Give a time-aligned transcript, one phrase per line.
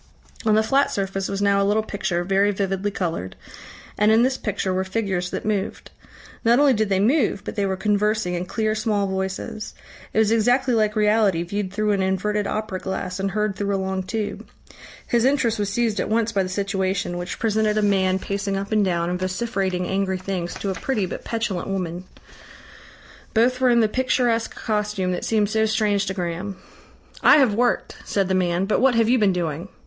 [0.47, 3.35] On the flat surface was now a little picture, very vividly coloured,
[3.99, 5.91] and in this picture were figures that moved.
[6.43, 9.75] Not only did they move, but they were conversing in clear small voices.
[10.11, 13.77] It was exactly like reality viewed through an inverted opera glass and heard through a
[13.77, 14.47] long tube.
[15.05, 18.71] His interest was seized at once by the situation, which presented a man pacing up
[18.71, 22.05] and down and vociferating angry things to a pretty but petulant woman.
[23.35, 26.57] Both were in the picturesque costume that seemed so strange to Graham.
[27.21, 29.67] "I have worked," said the man, "but what have you been doing?"